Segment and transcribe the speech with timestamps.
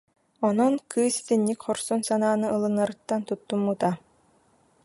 [0.47, 3.91] Онон кыыс итинник хорсун санааны ылынарыттан туттуммута